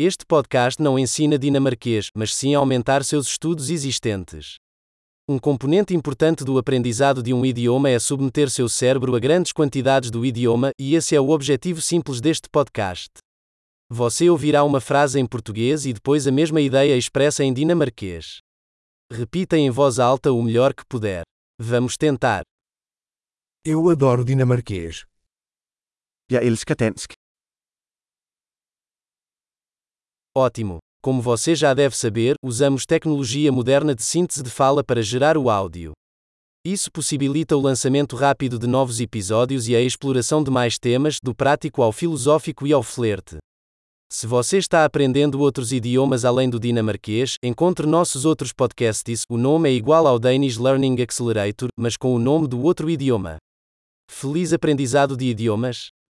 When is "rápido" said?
38.14-38.56